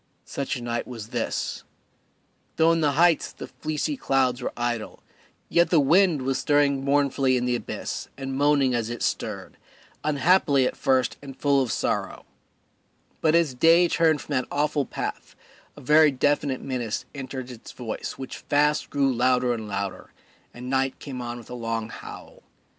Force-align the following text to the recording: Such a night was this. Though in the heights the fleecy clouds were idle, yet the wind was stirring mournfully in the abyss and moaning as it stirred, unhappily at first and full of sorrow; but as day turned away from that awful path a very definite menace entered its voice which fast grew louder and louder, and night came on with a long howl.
Such 0.25 0.55
a 0.55 0.63
night 0.63 0.87
was 0.87 1.09
this. 1.09 1.63
Though 2.55 2.71
in 2.71 2.81
the 2.81 2.93
heights 2.93 3.31
the 3.31 3.45
fleecy 3.45 3.95
clouds 3.95 4.41
were 4.41 4.51
idle, 4.57 5.03
yet 5.47 5.69
the 5.69 5.79
wind 5.79 6.23
was 6.23 6.39
stirring 6.39 6.83
mournfully 6.83 7.37
in 7.37 7.45
the 7.45 7.55
abyss 7.55 8.07
and 8.17 8.35
moaning 8.35 8.73
as 8.73 8.89
it 8.89 9.03
stirred, 9.03 9.57
unhappily 10.03 10.65
at 10.65 10.75
first 10.75 11.17
and 11.21 11.37
full 11.37 11.61
of 11.61 11.71
sorrow; 11.71 12.25
but 13.21 13.35
as 13.35 13.53
day 13.53 13.87
turned 13.87 14.21
away 14.21 14.23
from 14.23 14.33
that 14.33 14.47
awful 14.51 14.87
path 14.87 15.35
a 15.77 15.81
very 15.81 16.09
definite 16.09 16.63
menace 16.63 17.05
entered 17.13 17.51
its 17.51 17.71
voice 17.71 18.13
which 18.17 18.37
fast 18.37 18.89
grew 18.89 19.13
louder 19.13 19.53
and 19.53 19.67
louder, 19.67 20.11
and 20.51 20.67
night 20.67 20.97
came 20.97 21.21
on 21.21 21.37
with 21.37 21.49
a 21.51 21.53
long 21.53 21.89
howl. 21.89 22.41